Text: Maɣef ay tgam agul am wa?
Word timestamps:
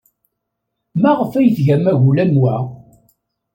Maɣef 1.01 1.31
ay 1.33 1.49
tgam 1.57 1.83
agul 1.91 2.17
am 2.23 2.33
wa? 2.41 2.55